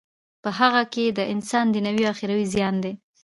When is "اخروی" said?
2.13-2.45